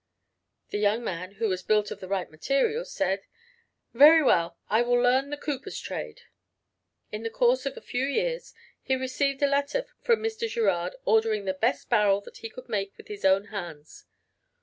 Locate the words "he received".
8.81-9.43